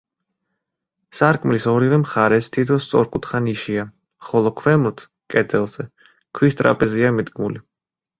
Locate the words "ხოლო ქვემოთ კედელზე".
4.29-5.87